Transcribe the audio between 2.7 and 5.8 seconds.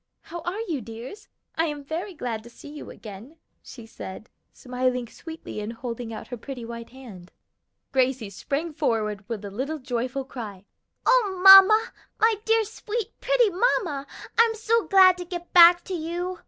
again," she said, smiling sweetly and